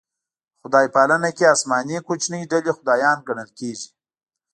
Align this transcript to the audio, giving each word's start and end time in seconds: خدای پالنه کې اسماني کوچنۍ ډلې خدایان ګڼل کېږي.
خدای 0.61 0.87
پالنه 0.95 1.29
کې 1.37 1.45
اسماني 1.55 1.97
کوچنۍ 2.07 2.43
ډلې 2.51 2.71
خدایان 2.77 3.17
ګڼل 3.27 3.49
کېږي. 3.59 3.89